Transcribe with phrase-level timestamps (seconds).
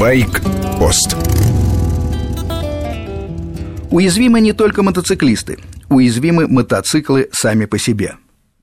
[0.00, 1.14] Байк-пост
[3.90, 5.58] Уязвимы не только мотоциклисты,
[5.90, 8.14] уязвимы мотоциклы сами по себе.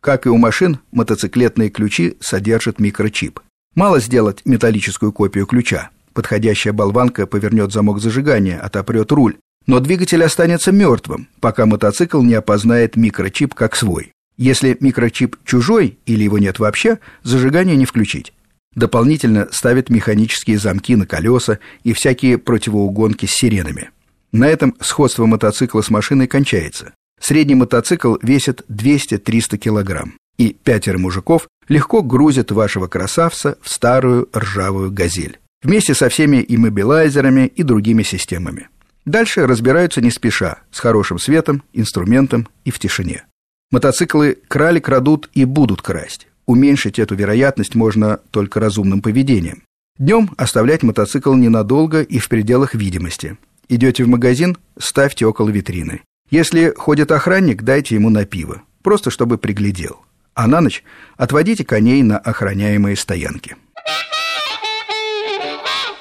[0.00, 3.40] Как и у машин, мотоциклетные ключи содержат микрочип.
[3.74, 5.90] Мало сделать металлическую копию ключа.
[6.14, 9.36] Подходящая болванка повернет замок зажигания, отопрет руль.
[9.66, 14.10] Но двигатель останется мертвым, пока мотоцикл не опознает микрочип как свой.
[14.38, 18.32] Если микрочип чужой или его нет вообще, зажигание не включить.
[18.76, 23.90] Дополнительно ставят механические замки на колеса и всякие противоугонки с сиренами.
[24.32, 26.92] На этом сходство мотоцикла с машиной кончается.
[27.18, 34.92] Средний мотоцикл весит 200-300 килограмм, и пятеро мужиков легко грузят вашего красавца в старую ржавую
[34.92, 38.68] «Газель» вместе со всеми иммобилайзерами и другими системами.
[39.06, 43.24] Дальше разбираются не спеша, с хорошим светом, инструментом и в тишине.
[43.70, 46.28] Мотоциклы крали, крадут и будут красть.
[46.46, 49.64] Уменьшить эту вероятность можно только разумным поведением.
[49.98, 53.36] Днем оставлять мотоцикл ненадолго и в пределах видимости.
[53.68, 56.02] Идете в магазин, ставьте около витрины.
[56.30, 60.00] Если ходит охранник, дайте ему на пиво, просто чтобы приглядел.
[60.34, 60.84] А на ночь
[61.16, 63.56] отводите коней на охраняемые стоянки.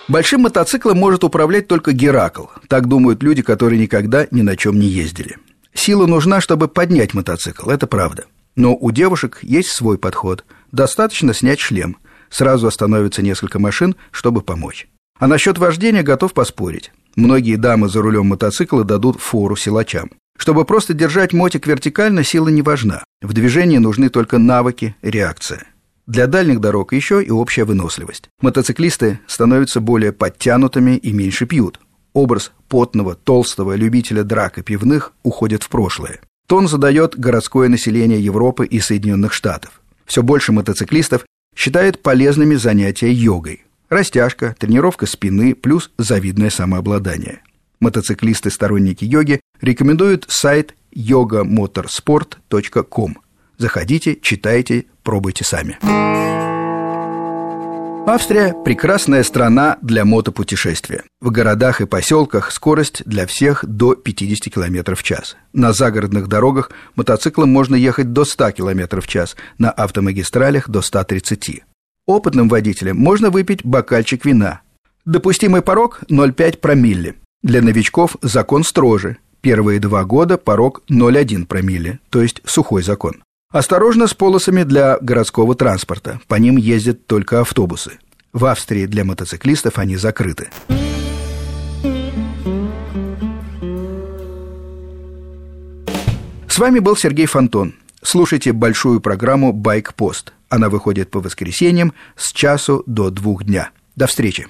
[0.08, 2.46] Большим мотоциклом может управлять только Геракл.
[2.68, 5.38] Так думают люди, которые никогда ни на чем не ездили.
[5.74, 8.26] Сила нужна, чтобы поднять мотоцикл, это правда.
[8.56, 10.46] Но у девушек есть свой подход.
[10.72, 11.98] Достаточно снять шлем.
[12.30, 14.88] Сразу остановится несколько машин, чтобы помочь.
[15.20, 16.92] А насчет вождения готов поспорить.
[17.16, 20.12] Многие дамы за рулем мотоцикла дадут фору силачам.
[20.38, 23.04] Чтобы просто держать мотик вертикально, сила не важна.
[23.22, 25.64] В движении нужны только навыки, реакция.
[26.08, 28.30] Для дальних дорог еще и общая выносливость.
[28.42, 31.80] Мотоциклисты становятся более подтянутыми и меньше пьют.
[32.14, 36.20] Образ потного, толстого любителя драк и пивных уходит в прошлое.
[36.48, 39.82] Тон задает городское население Европы и Соединенных Штатов.
[40.06, 43.64] Все больше мотоциклистов считает полезными занятия йогой.
[43.90, 47.42] Растяжка, тренировка спины плюс завидное самообладание.
[47.80, 53.18] Мотоциклисты-сторонники йоги рекомендуют сайт yogamotorsport.com.
[53.58, 55.78] Заходите, читайте, пробуйте сами.
[58.08, 61.06] Австрия– прекрасная страна для мотопутешествия.
[61.22, 65.36] В городах и поселках скорость для всех до 50 км в час.
[65.54, 71.64] На загородных дорогах мотоциклом можно ехать до 100 км в час, на автомагистралях до 130.
[72.06, 74.62] Опытным водителям можно выпить бокальчик вина.
[75.06, 77.16] Допустимый порог– 0,5 промилле.
[77.42, 79.18] Для новичков закон строже.
[79.42, 83.25] Первые два года порог 0,1 промилле, то есть сухой закон.
[83.56, 86.20] Осторожно с полосами для городского транспорта.
[86.28, 88.00] По ним ездят только автобусы.
[88.34, 90.50] В Австрии для мотоциклистов они закрыты.
[96.50, 97.76] С вами был Сергей Фонтон.
[98.04, 100.34] Слушайте большую программу «Байк-пост».
[100.50, 103.70] Она выходит по воскресеньям с часу до двух дня.
[103.96, 104.50] До встречи.